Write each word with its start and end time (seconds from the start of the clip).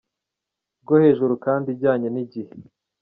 rwo 0.83 0.95
hejuru 1.03 1.33
kandi 1.45 1.67
ijyanye 1.73 2.07
n’igihe. 2.11 2.53